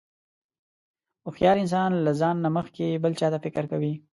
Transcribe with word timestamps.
هوښیار 1.25 1.57
انسان 1.63 1.89
له 2.05 2.11
ځان 2.21 2.35
نه 2.45 2.49
مخکې 2.57 2.85
بل 3.03 3.13
چاته 3.19 3.37
فکر 3.45 3.63
کوي. 3.71 3.93